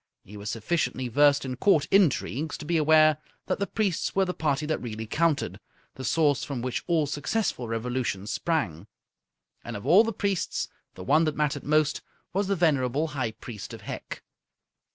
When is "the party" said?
4.25-4.65